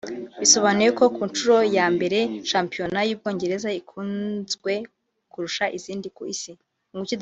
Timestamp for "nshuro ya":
1.29-1.85